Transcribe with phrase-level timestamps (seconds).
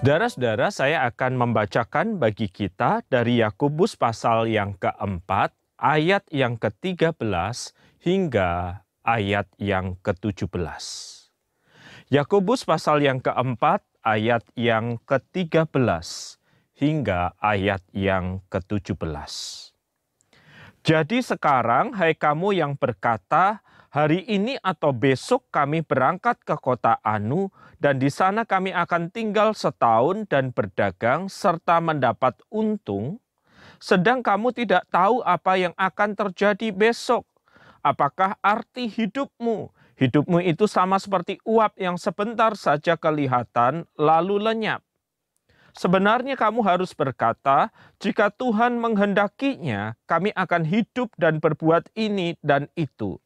[0.00, 7.20] Saudara-saudara, saya akan membacakan bagi kita dari Yakobus pasal yang keempat, ayat yang ke-13
[8.00, 10.56] hingga ayat yang ke-17.
[12.08, 15.68] Yakobus pasal yang keempat, ayat yang ke-13
[16.80, 19.04] hingga ayat yang ke-17.
[20.80, 23.60] Jadi sekarang, hai kamu yang berkata,
[23.90, 27.50] hari ini atau besok kami berangkat ke kota Anu,
[27.82, 33.18] dan di sana kami akan tinggal setahun dan berdagang serta mendapat untung,
[33.82, 37.26] sedang kamu tidak tahu apa yang akan terjadi besok.
[37.82, 39.74] Apakah arti hidupmu?
[39.98, 44.80] Hidupmu itu sama seperti uap yang sebentar saja kelihatan, lalu lenyap.
[45.76, 47.70] Sebenarnya kamu harus berkata,
[48.02, 53.20] jika Tuhan menghendakinya, kami akan hidup dan berbuat ini dan itu.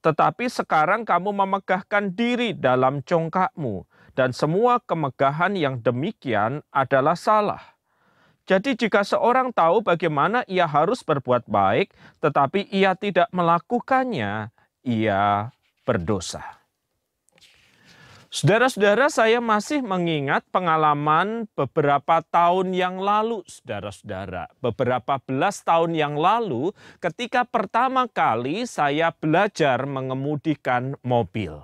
[0.00, 3.84] Tetapi sekarang kamu memegahkan diri dalam congkakmu,
[4.16, 7.60] dan semua kemegahan yang demikian adalah salah.
[8.48, 14.50] Jadi jika seorang tahu bagaimana ia harus berbuat baik, tetapi ia tidak melakukannya,
[14.82, 15.54] ia
[15.86, 16.59] berdosa.
[18.30, 24.46] Saudara-saudara, saya masih mengingat pengalaman beberapa tahun yang lalu, saudara-saudara.
[24.62, 26.70] Beberapa belas tahun yang lalu,
[27.02, 31.58] ketika pertama kali saya belajar mengemudikan mobil.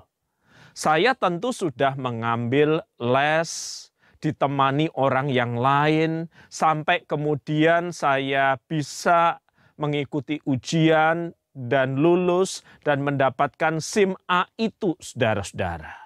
[0.75, 3.87] Saya tentu sudah mengambil les,
[4.19, 9.39] ditemani orang yang lain, sampai kemudian saya bisa
[9.79, 16.06] mengikuti ujian dan lulus dan mendapatkan SIM A itu, saudara-saudara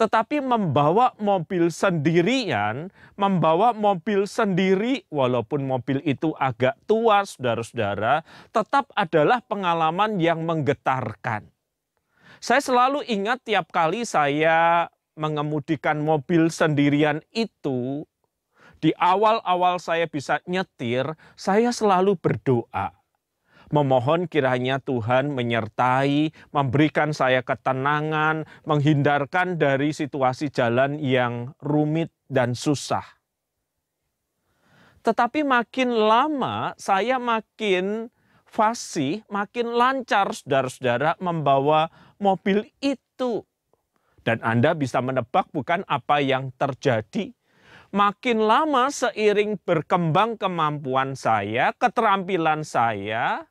[0.00, 2.88] tetapi membawa mobil sendirian,
[3.20, 11.44] membawa mobil sendiri, walaupun mobil itu agak tua, saudara-saudara, tetap adalah pengalaman yang menggetarkan.
[12.40, 14.88] Saya selalu ingat tiap kali saya
[15.20, 18.08] mengemudikan mobil sendirian itu,
[18.80, 22.99] di awal-awal saya bisa nyetir, saya selalu berdoa
[23.70, 33.06] memohon kiranya Tuhan menyertai, memberikan saya ketenangan, menghindarkan dari situasi jalan yang rumit dan susah.
[35.00, 38.12] Tetapi makin lama saya makin
[38.44, 41.88] fasih, makin lancar saudara-saudara membawa
[42.20, 43.46] mobil itu.
[44.20, 47.32] Dan Anda bisa menebak bukan apa yang terjadi
[47.90, 53.49] makin lama seiring berkembang kemampuan saya, keterampilan saya,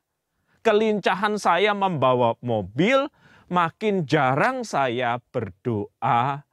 [0.60, 3.08] kelincahan saya membawa mobil,
[3.50, 6.46] makin jarang saya berdoa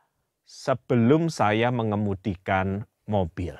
[0.47, 3.55] sebelum saya mengemudikan mobil.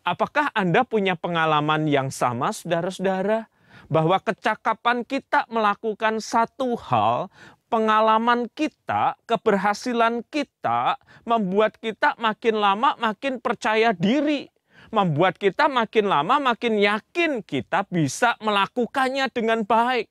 [0.00, 3.52] Apakah Anda punya pengalaman yang sama, saudara-saudara?
[3.86, 7.28] Bahwa kecakapan kita melakukan satu hal,
[7.70, 14.50] pengalaman kita, keberhasilan kita, membuat kita makin lama makin percaya diri
[14.90, 20.10] membuat kita makin lama makin yakin kita bisa melakukannya dengan baik.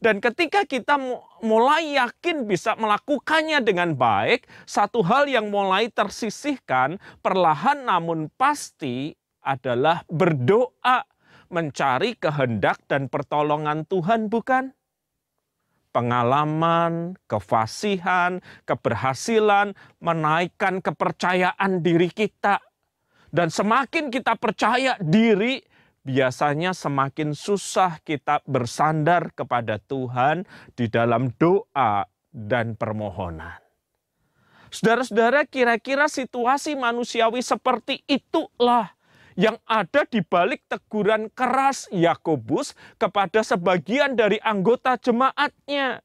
[0.00, 0.96] Dan ketika kita
[1.44, 9.12] mulai yakin bisa melakukannya dengan baik, satu hal yang mulai tersisihkan perlahan namun pasti
[9.44, 11.04] adalah berdoa
[11.52, 14.72] mencari kehendak dan pertolongan Tuhan, bukan?
[15.90, 22.62] Pengalaman, kefasihan, keberhasilan menaikkan kepercayaan diri kita
[23.30, 25.62] dan semakin kita percaya diri,
[26.02, 33.58] biasanya semakin susah kita bersandar kepada Tuhan di dalam doa dan permohonan.
[34.70, 38.94] Saudara-saudara, kira-kira situasi manusiawi seperti itulah
[39.34, 46.02] yang ada di balik teguran keras Yakobus kepada sebagian dari anggota jemaatnya.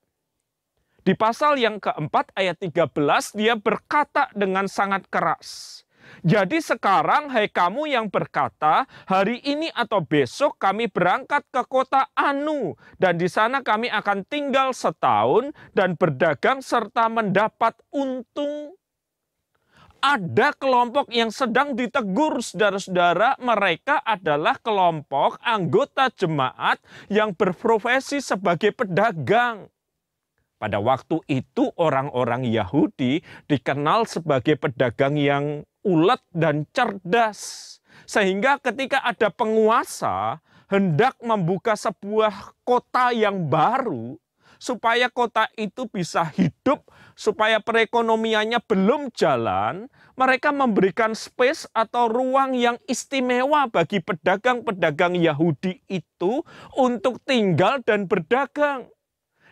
[1.05, 5.84] Di pasal yang keempat ayat 13 dia berkata dengan sangat keras.
[6.25, 12.73] Jadi sekarang hai kamu yang berkata, hari ini atau besok kami berangkat ke kota Anu
[12.97, 18.73] dan di sana kami akan tinggal setahun dan berdagang serta mendapat untung.
[20.05, 26.77] Ada kelompok yang sedang ditegur saudara-saudara, mereka adalah kelompok anggota jemaat
[27.09, 29.65] yang berprofesi sebagai pedagang.
[30.61, 37.77] Pada waktu itu orang-orang Yahudi dikenal sebagai pedagang yang ulet dan cerdas.
[38.09, 44.17] Sehingga ketika ada penguasa hendak membuka sebuah kota yang baru,
[44.57, 49.85] supaya kota itu bisa hidup, supaya perekonomiannya belum jalan,
[50.17, 56.41] mereka memberikan space atau ruang yang istimewa bagi pedagang-pedagang Yahudi itu
[56.73, 58.89] untuk tinggal dan berdagang.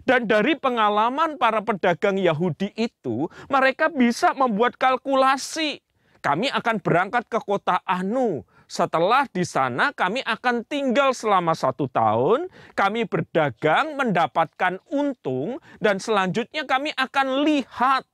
[0.04, 5.80] Dan dari pengalaman para pedagang Yahudi itu, mereka bisa membuat kalkulasi
[6.24, 8.48] kami akan berangkat ke kota Anu.
[8.64, 16.64] Setelah di sana kami akan tinggal selama satu tahun, kami berdagang, mendapatkan untung, dan selanjutnya
[16.64, 18.08] kami akan lihat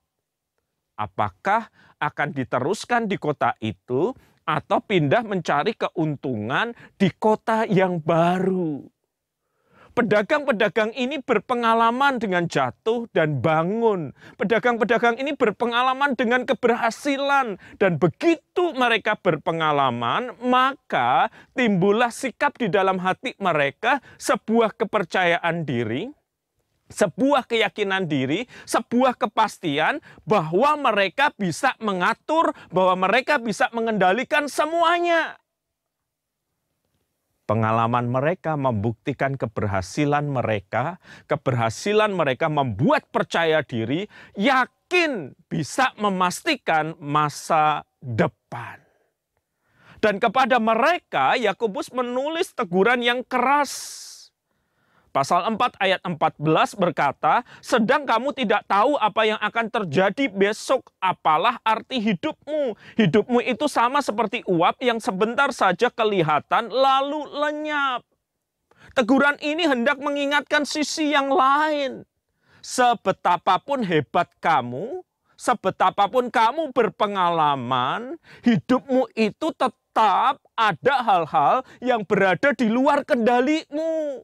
[0.98, 1.70] apakah
[2.02, 4.12] akan diteruskan di kota itu
[4.44, 8.84] atau pindah mencari keuntungan di kota yang baru.
[9.90, 14.14] Pedagang-pedagang ini berpengalaman dengan jatuh dan bangun.
[14.38, 17.58] Pedagang-pedagang ini berpengalaman dengan keberhasilan.
[17.74, 21.26] Dan begitu mereka berpengalaman, maka
[21.58, 26.06] timbullah sikap di dalam hati mereka sebuah kepercayaan diri,
[26.86, 35.34] sebuah keyakinan diri, sebuah kepastian bahwa mereka bisa mengatur, bahwa mereka bisa mengendalikan semuanya.
[37.50, 44.06] Pengalaman mereka membuktikan keberhasilan mereka, keberhasilan mereka membuat percaya diri,
[44.38, 48.78] yakin bisa memastikan masa depan.
[49.98, 54.06] Dan kepada mereka Yakobus menulis teguran yang keras
[55.10, 56.38] Pasal 4 ayat 14
[56.78, 62.78] berkata, sedang kamu tidak tahu apa yang akan terjadi besok, apalah arti hidupmu.
[62.94, 68.06] Hidupmu itu sama seperti uap yang sebentar saja kelihatan lalu lenyap.
[68.94, 72.06] Teguran ini hendak mengingatkan sisi yang lain.
[72.62, 75.02] Sebetapapun hebat kamu,
[75.34, 78.14] sebetapapun kamu berpengalaman,
[78.46, 84.22] hidupmu itu tetap ada hal-hal yang berada di luar kendalimu.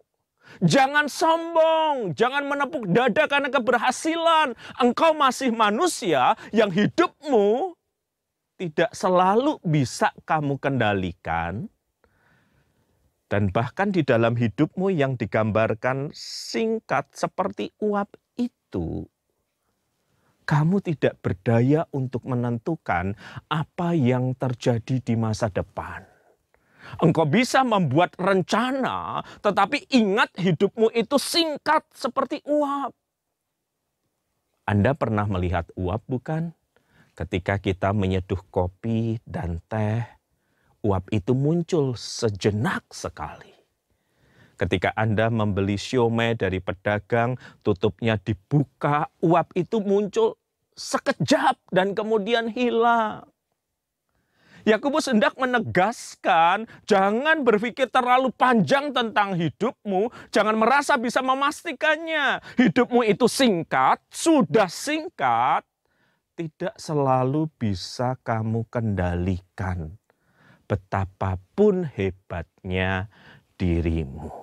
[0.64, 4.56] Jangan sombong, jangan menepuk dada karena keberhasilan.
[4.80, 7.76] Engkau masih manusia yang hidupmu
[8.56, 11.68] tidak selalu bisa kamu kendalikan.
[13.26, 19.02] Dan bahkan di dalam hidupmu yang digambarkan singkat seperti uap itu,
[20.46, 23.18] kamu tidak berdaya untuk menentukan
[23.50, 26.15] apa yang terjadi di masa depan.
[27.02, 32.94] Engkau bisa membuat rencana, tetapi ingat hidupmu itu singkat seperti uap.
[34.66, 36.50] Anda pernah melihat uap bukan?
[37.16, 40.04] Ketika kita menyeduh kopi dan teh,
[40.84, 43.54] uap itu muncul sejenak sekali.
[44.56, 50.40] Ketika Anda membeli siomay dari pedagang, tutupnya dibuka, uap itu muncul
[50.72, 53.28] sekejap dan kemudian hilang.
[54.66, 62.42] Yakobus hendak menegaskan, jangan berpikir terlalu panjang tentang hidupmu, jangan merasa bisa memastikannya.
[62.58, 65.62] Hidupmu itu singkat, sudah singkat,
[66.34, 69.94] tidak selalu bisa kamu kendalikan.
[70.66, 73.06] Betapapun hebatnya
[73.54, 74.34] dirimu.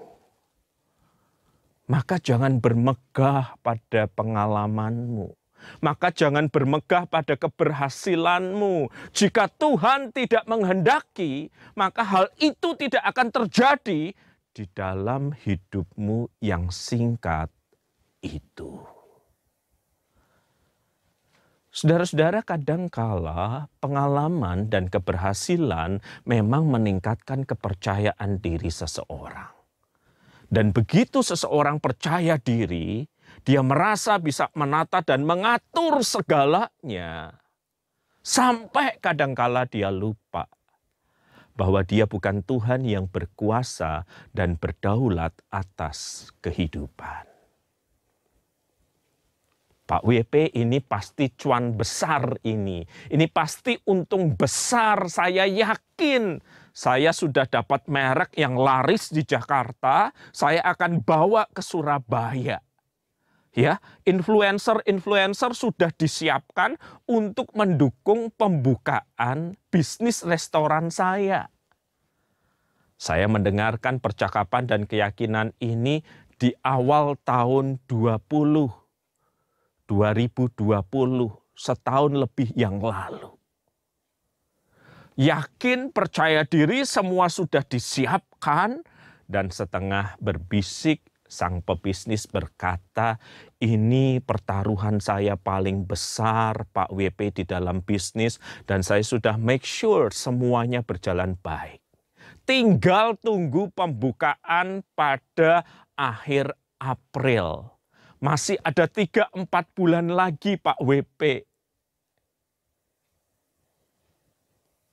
[1.91, 5.35] Maka jangan bermegah pada pengalamanmu
[5.81, 8.89] maka jangan bermegah pada keberhasilanmu.
[9.11, 14.15] Jika Tuhan tidak menghendaki, maka hal itu tidak akan terjadi
[14.53, 17.49] di dalam hidupmu yang singkat
[18.21, 18.93] itu.
[21.73, 29.49] Saudara-saudara, kadangkala pengalaman dan keberhasilan memang meningkatkan kepercayaan diri seseorang.
[30.53, 33.09] Dan begitu seseorang percaya diri,
[33.43, 37.35] dia merasa bisa menata dan mengatur segalanya.
[38.23, 40.47] Sampai kadangkala dia lupa
[41.53, 47.29] bahwa dia bukan Tuhan yang berkuasa dan berdaulat atas kehidupan.
[49.83, 52.87] Pak WP ini pasti cuan besar ini.
[52.87, 56.39] Ini pasti untung besar, saya yakin.
[56.71, 62.63] Saya sudah dapat merek yang laris di Jakarta, saya akan bawa ke Surabaya
[63.53, 71.47] ya influencer-influencer sudah disiapkan untuk mendukung pembukaan bisnis restoran saya.
[72.97, 76.01] Saya mendengarkan percakapan dan keyakinan ini
[76.37, 78.69] di awal tahun 20
[79.85, 80.65] 2020
[81.53, 83.35] setahun lebih yang lalu.
[85.13, 88.81] Yakin percaya diri semua sudah disiapkan
[89.29, 93.17] dan setengah berbisik sang pebisnis berkata,
[93.57, 98.37] ini pertaruhan saya paling besar Pak WP di dalam bisnis
[98.69, 101.81] dan saya sudah make sure semuanya berjalan baik.
[102.45, 105.65] Tinggal tunggu pembukaan pada
[105.97, 107.73] akhir April.
[108.21, 109.33] Masih ada 3-4
[109.73, 111.49] bulan lagi Pak WP.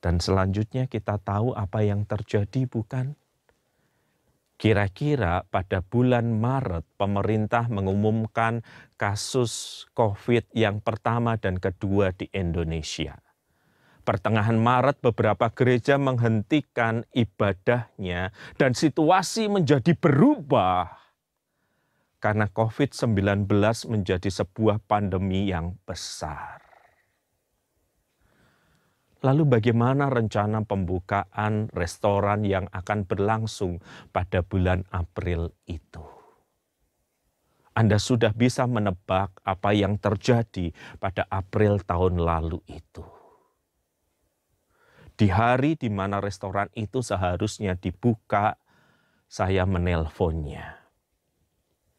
[0.01, 3.20] Dan selanjutnya kita tahu apa yang terjadi bukan?
[4.61, 8.61] Kira-kira pada bulan Maret pemerintah mengumumkan
[9.01, 13.17] kasus COVID yang pertama dan kedua di Indonesia.
[14.05, 20.93] Pertengahan Maret beberapa gereja menghentikan ibadahnya dan situasi menjadi berubah
[22.21, 23.49] karena COVID-19
[23.89, 26.60] menjadi sebuah pandemi yang besar.
[29.21, 36.03] Lalu bagaimana rencana pembukaan restoran yang akan berlangsung pada bulan April itu?
[37.77, 43.21] Anda sudah bisa menebak apa yang terjadi pada April tahun lalu itu
[45.21, 48.57] di hari di mana restoran itu seharusnya dibuka,
[49.29, 50.81] saya menelponnya.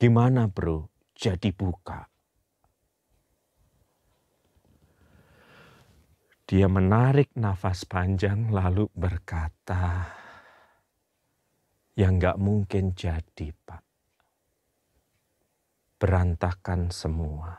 [0.02, 2.11] Gimana bro, jadi buka?
[6.52, 10.04] Dia menarik nafas panjang lalu berkata,
[11.96, 13.84] yang gak mungkin jadi pak.
[15.96, 17.56] Berantakan semua.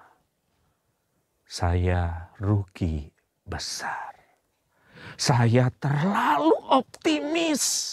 [1.48, 3.08] Saya rugi
[3.48, 4.12] besar
[5.16, 7.90] saya terlalu optimis.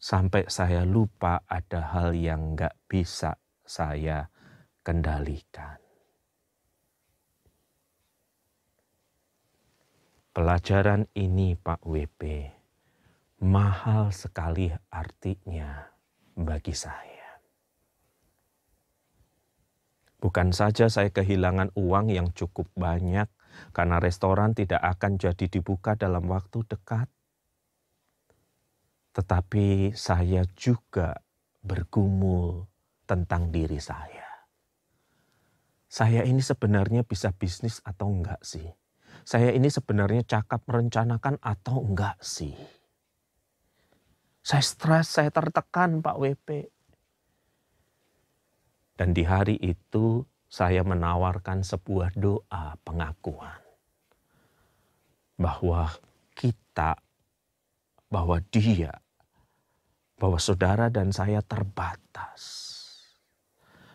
[0.00, 4.26] Sampai saya lupa ada hal yang nggak bisa saya
[4.80, 5.81] kendalikan.
[10.32, 12.48] Pelajaran ini Pak WP
[13.44, 15.92] mahal sekali artinya
[16.32, 17.36] bagi saya.
[20.16, 23.28] Bukan saja saya kehilangan uang yang cukup banyak
[23.76, 27.12] karena restoran tidak akan jadi dibuka dalam waktu dekat.
[29.12, 31.20] Tetapi saya juga
[31.60, 32.64] bergumul
[33.04, 34.48] tentang diri saya.
[35.92, 38.72] Saya ini sebenarnya bisa bisnis atau enggak sih?
[39.22, 42.54] Saya ini sebenarnya cakap merencanakan atau enggak sih?
[44.42, 46.48] Saya stres, saya tertekan Pak WP.
[48.98, 53.62] Dan di hari itu saya menawarkan sebuah doa pengakuan
[55.38, 55.88] bahwa
[56.36, 56.98] kita,
[58.10, 58.92] bahwa dia,
[60.20, 62.70] bahwa saudara dan saya terbatas.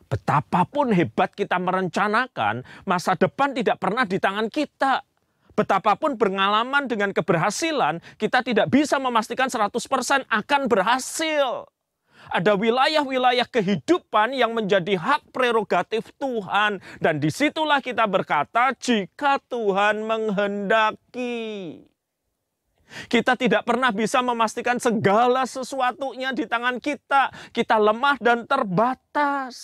[0.08, 5.04] Betapapun hebat kita merencanakan, masa depan tidak pernah di tangan kita.
[5.58, 11.66] Betapapun berpengalaman dengan keberhasilan, kita tidak bisa memastikan 100% akan berhasil
[12.32, 16.84] ada wilayah-wilayah kehidupan yang menjadi hak prerogatif Tuhan.
[17.00, 21.84] Dan di situlah kita berkata, jika Tuhan menghendaki.
[23.12, 27.32] Kita tidak pernah bisa memastikan segala sesuatunya di tangan kita.
[27.52, 29.56] Kita lemah dan terbatas.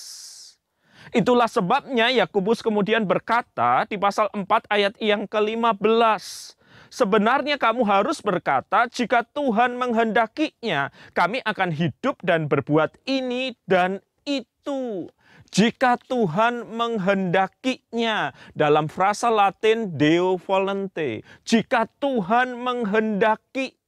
[1.12, 6.56] Itulah sebabnya Yakobus kemudian berkata di pasal 4 ayat yang ke-15.
[6.94, 15.10] Sebenarnya kamu harus berkata, jika Tuhan menghendakinya, kami akan hidup dan berbuat ini dan itu.
[15.54, 21.22] Jika Tuhan menghendakinya dalam frasa Latin Deo volente.
[21.46, 22.58] Jika Tuhan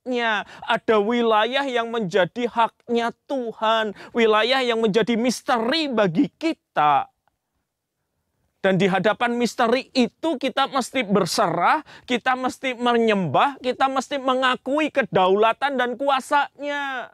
[0.05, 7.09] menghendakinya ada wilayah yang menjadi haknya Tuhan, wilayah yang menjadi misteri bagi kita.
[8.61, 15.77] Dan di hadapan misteri itu kita mesti berserah, kita mesti menyembah, kita mesti mengakui kedaulatan
[15.77, 17.13] dan kuasanya.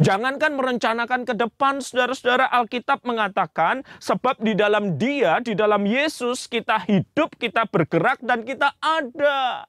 [0.00, 6.88] Jangankan merencanakan ke depan, saudara-saudara Alkitab mengatakan, sebab di dalam dia, di dalam Yesus, kita
[6.88, 9.68] hidup, kita bergerak, dan kita ada.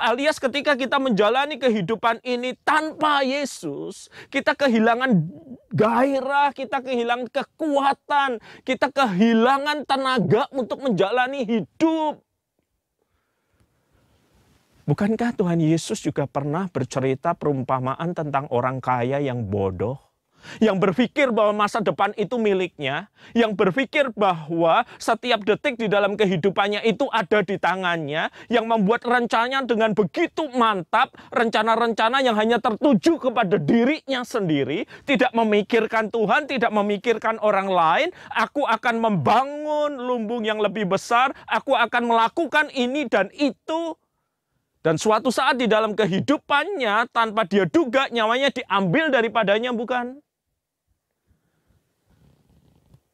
[0.00, 5.12] Alias ketika kita menjalani kehidupan ini tanpa Yesus, kita kehilangan
[5.72, 12.20] gairah, kita kehilangan kekuatan, kita kehilangan tenaga untuk menjalani hidup.
[14.82, 20.11] Bukankah Tuhan Yesus juga pernah bercerita perumpamaan tentang orang kaya yang bodoh?
[20.58, 26.82] Yang berpikir bahwa masa depan itu miliknya, yang berpikir bahwa setiap detik di dalam kehidupannya
[26.86, 33.56] itu ada di tangannya, yang membuat rencananya dengan begitu mantap, rencana-rencana yang hanya tertuju kepada
[33.58, 40.88] dirinya sendiri, tidak memikirkan Tuhan, tidak memikirkan orang lain, aku akan membangun lumbung yang lebih
[40.88, 43.96] besar, aku akan melakukan ini dan itu,
[44.82, 50.18] dan suatu saat di dalam kehidupannya tanpa dia duga nyawanya diambil daripadanya bukan?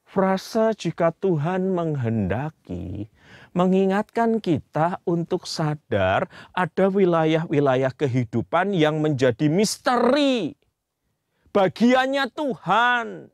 [0.09, 3.12] Frasa jika Tuhan menghendaki
[3.53, 10.57] mengingatkan kita untuk sadar ada wilayah-wilayah kehidupan yang menjadi misteri.
[11.53, 13.29] Bagiannya Tuhan.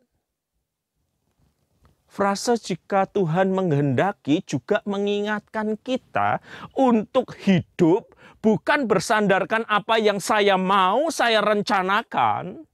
[2.11, 6.43] Frasa jika Tuhan menghendaki juga mengingatkan kita
[6.75, 12.67] untuk hidup bukan bersandarkan apa yang saya mau, saya rencanakan,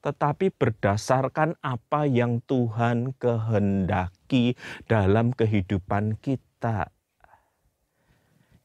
[0.00, 4.56] tetapi berdasarkan apa yang Tuhan kehendaki
[4.88, 6.88] dalam kehidupan kita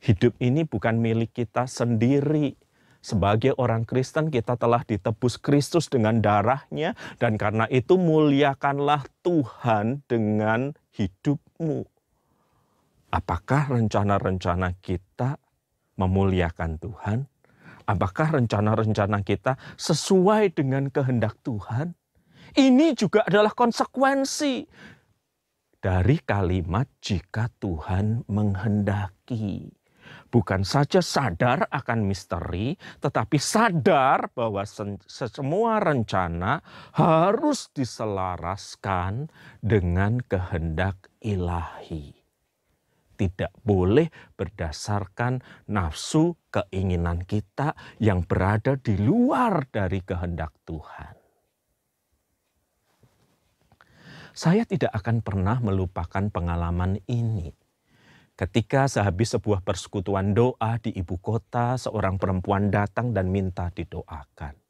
[0.06, 2.54] Hidup ini bukan milik kita sendiri.
[3.02, 10.78] Sebagai orang Kristen kita telah ditebus Kristus dengan darahnya dan karena itu muliakanlah Tuhan dengan
[10.94, 11.90] hidupmu.
[13.10, 15.42] Apakah rencana-rencana kita
[15.98, 17.26] memuliakan Tuhan?
[17.86, 21.94] Apakah rencana-rencana kita sesuai dengan kehendak Tuhan?
[22.56, 24.66] Ini juga adalah konsekuensi
[25.78, 29.70] dari kalimat "jika Tuhan menghendaki"
[30.30, 34.68] bukan saja sadar akan misteri, tetapi sadar bahwa
[35.08, 36.62] semua rencana
[36.94, 39.32] harus diselaraskan
[39.64, 42.25] dengan kehendak ilahi.
[43.16, 45.40] Tidak boleh berdasarkan
[45.72, 51.16] nafsu keinginan kita yang berada di luar dari kehendak Tuhan.
[54.36, 57.56] Saya tidak akan pernah melupakan pengalaman ini
[58.36, 64.65] Ketika sehabis sebuah persekutuan doa di ibu kota, seorang perempuan datang dan minta didoakan.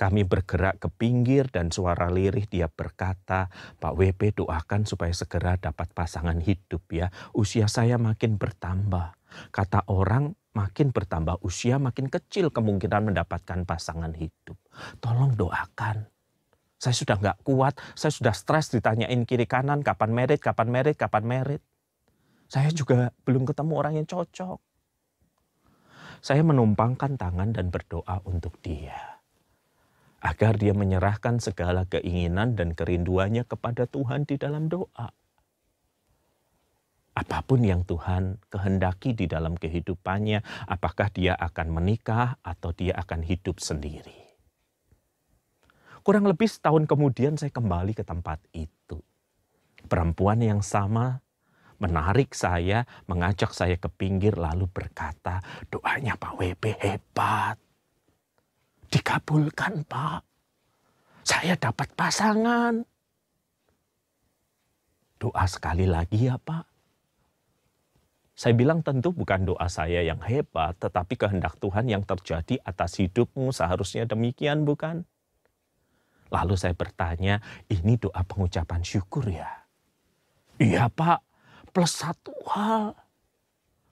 [0.00, 5.92] Kami bergerak ke pinggir dan suara lirih dia berkata, Pak WP doakan supaya segera dapat
[5.92, 7.12] pasangan hidup ya.
[7.36, 9.12] Usia saya makin bertambah.
[9.52, 14.56] Kata orang makin bertambah usia makin kecil kemungkinan mendapatkan pasangan hidup.
[15.04, 16.08] Tolong doakan.
[16.80, 21.28] Saya sudah nggak kuat, saya sudah stres ditanyain kiri kanan kapan merit, kapan merit, kapan
[21.28, 21.60] merit.
[22.48, 24.58] Saya juga belum ketemu orang yang cocok.
[26.24, 29.09] Saya menumpangkan tangan dan berdoa untuk dia.
[30.20, 35.08] Agar dia menyerahkan segala keinginan dan kerinduannya kepada Tuhan di dalam doa.
[37.16, 43.24] Apa pun yang Tuhan kehendaki di dalam kehidupannya, apakah dia akan menikah atau dia akan
[43.24, 44.30] hidup sendiri.
[46.00, 49.04] Kurang lebih setahun kemudian saya kembali ke tempat itu.
[49.84, 51.20] Perempuan yang sama
[51.80, 55.40] menarik saya, mengajak saya ke pinggir lalu berkata,
[55.72, 57.56] doanya Pak WP hebat.
[58.90, 60.20] Dikabulkan Pak.
[61.22, 62.82] Saya dapat pasangan.
[65.20, 66.66] Doa sekali lagi ya Pak.
[68.34, 73.52] Saya bilang tentu bukan doa saya yang hebat, tetapi kehendak Tuhan yang terjadi atas hidupmu
[73.52, 75.04] seharusnya demikian bukan?
[76.32, 79.68] Lalu saya bertanya, ini doa pengucapan syukur ya?
[80.56, 81.20] Iya Pak,
[81.72, 82.96] plus satu hal.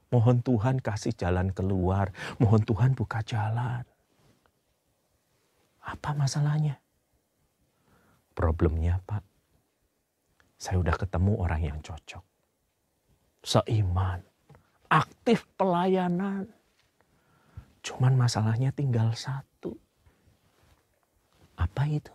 [0.08, 2.08] Mohon Tuhan kasih jalan keluar.
[2.40, 3.84] Mohon Tuhan buka jalan.
[5.88, 6.76] Apa masalahnya?
[8.36, 9.24] Problemnya Pak,
[10.60, 12.22] saya udah ketemu orang yang cocok.
[13.40, 14.20] Seiman,
[14.92, 16.44] aktif pelayanan.
[17.80, 19.72] Cuman masalahnya tinggal satu.
[21.56, 22.12] Apa itu?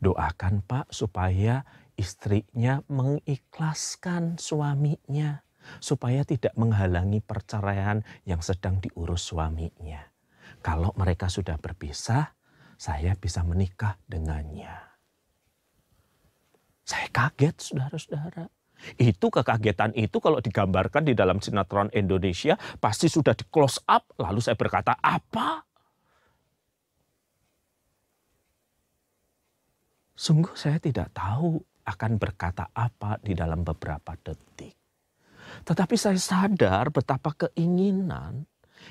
[0.00, 1.62] Doakan Pak supaya
[1.94, 5.44] istrinya mengikhlaskan suaminya
[5.80, 10.00] supaya tidak menghalangi perceraian yang sedang diurus suaminya.
[10.60, 12.36] Kalau mereka sudah berpisah,
[12.84, 14.76] saya bisa menikah dengannya.
[16.84, 18.44] Saya kaget, saudara-saudara.
[19.00, 24.12] Itu kekagetan itu kalau digambarkan di dalam sinetron Indonesia pasti sudah di close up.
[24.20, 25.64] Lalu saya berkata, apa?
[30.12, 31.56] Sungguh saya tidak tahu
[31.88, 34.76] akan berkata apa di dalam beberapa detik.
[35.64, 38.44] Tetapi saya sadar betapa keinginan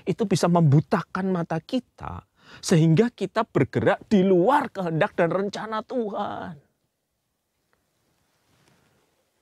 [0.09, 2.32] itu bisa membutakan mata kita
[2.63, 6.55] sehingga kita bergerak di luar kehendak dan rencana Tuhan.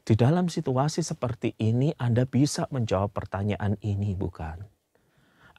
[0.01, 4.65] Di dalam situasi seperti ini Anda bisa menjawab pertanyaan ini bukan?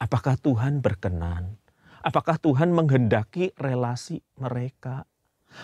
[0.02, 1.57] Apakah Tuhan berkenan?
[2.02, 5.07] Apakah Tuhan menghendaki relasi mereka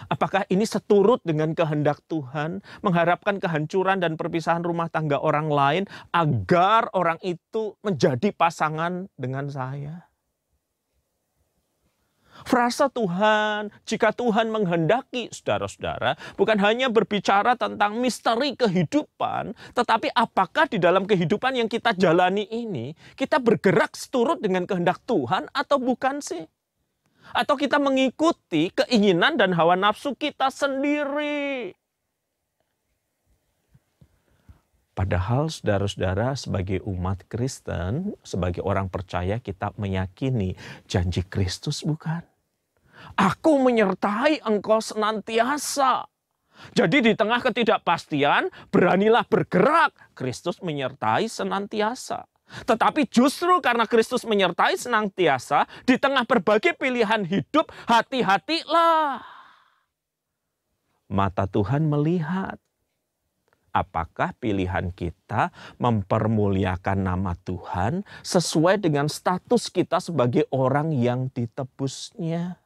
[0.09, 6.93] Apakah ini seturut dengan kehendak Tuhan, mengharapkan kehancuran dan perpisahan rumah tangga orang lain agar
[6.93, 10.08] orang itu menjadi pasangan dengan saya?
[12.47, 20.79] Frasa Tuhan, jika Tuhan menghendaki saudara-saudara, bukan hanya berbicara tentang misteri kehidupan, tetapi apakah di
[20.79, 26.45] dalam kehidupan yang kita jalani ini, kita bergerak seturut dengan kehendak Tuhan atau bukan sih?
[27.35, 31.77] atau kita mengikuti keinginan dan hawa nafsu kita sendiri.
[34.99, 40.59] Padahal saudara-saudara sebagai umat Kristen, sebagai orang percaya kita meyakini
[40.91, 42.27] janji Kristus bukan?
[43.15, 46.11] Aku menyertai engkau senantiasa.
[46.75, 49.95] Jadi di tengah ketidakpastian, beranilah bergerak.
[50.19, 52.27] Kristus menyertai senantiasa.
[52.67, 59.23] Tetapi justru karena Kristus menyertai senantiasa di tengah berbagai pilihan hidup, hati-hatilah.
[61.07, 62.59] Mata Tuhan melihat
[63.73, 72.57] Apakah pilihan kita mempermuliakan nama Tuhan sesuai dengan status kita sebagai orang yang ditebusnya?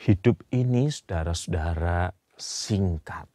[0.00, 3.28] Hidup ini, saudara-saudara, singkat.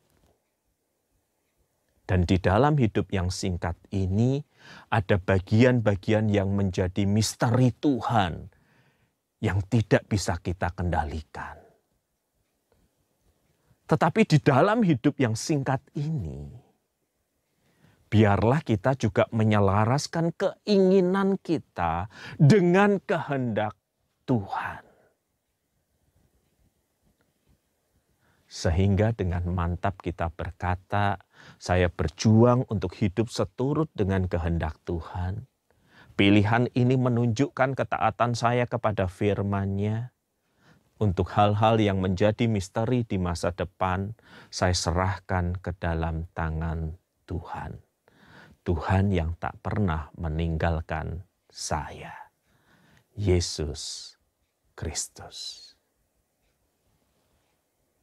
[2.10, 4.42] Dan di dalam hidup yang singkat ini,
[4.90, 8.55] ada bagian-bagian yang menjadi misteri Tuhan
[9.46, 11.62] yang tidak bisa kita kendalikan.
[13.86, 16.50] Tetapi di dalam hidup yang singkat ini,
[18.10, 22.10] biarlah kita juga menyelaraskan keinginan kita
[22.42, 23.78] dengan kehendak
[24.26, 24.82] Tuhan.
[28.50, 31.22] Sehingga dengan mantap kita berkata,
[31.62, 35.46] saya berjuang untuk hidup seturut dengan kehendak Tuhan
[36.16, 40.16] Pilihan ini menunjukkan ketaatan saya kepada firman-Nya.
[40.96, 44.16] Untuk hal-hal yang menjadi misteri di masa depan,
[44.48, 46.96] saya serahkan ke dalam tangan
[47.28, 47.84] Tuhan.
[48.64, 52.16] Tuhan yang tak pernah meninggalkan saya.
[53.12, 54.16] Yesus
[54.72, 55.72] Kristus.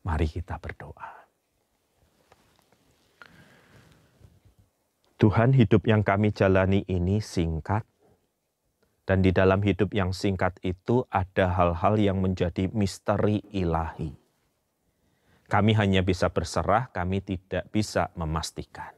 [0.05, 1.25] Mari kita berdoa.
[5.17, 7.87] Tuhan hidup yang kami jalani ini singkat,
[9.03, 14.15] dan di dalam hidup yang singkat itu ada hal-hal yang menjadi misteri ilahi.
[15.51, 18.95] Kami hanya bisa berserah, kami tidak bisa memastikan.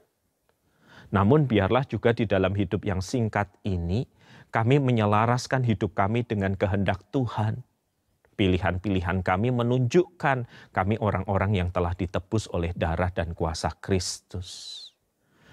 [1.10, 4.06] Namun biarlah juga di dalam hidup yang singkat ini,
[4.54, 7.66] kami menyelaraskan hidup kami dengan kehendak Tuhan.
[8.34, 14.90] Pilihan-pilihan kami menunjukkan kami orang-orang yang telah ditebus oleh darah dan kuasa Kristus.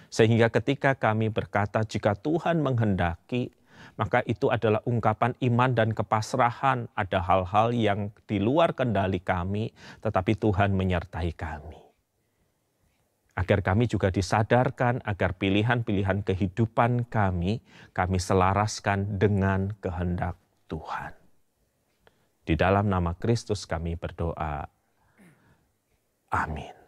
[0.10, 3.54] Sehingga ketika kami berkata, jika Tuhan menghendaki,
[3.96, 6.88] maka itu adalah ungkapan iman dan kepasrahan.
[6.96, 9.72] Ada hal-hal yang di luar kendali kami,
[10.04, 11.80] tetapi Tuhan menyertai kami.
[13.32, 17.64] Agar kami juga disadarkan, agar pilihan-pilihan kehidupan kami,
[17.96, 20.36] kami selaraskan dengan kehendak
[20.68, 21.16] Tuhan.
[22.44, 24.68] Di dalam nama Kristus kami berdoa.
[26.32, 26.81] Amin.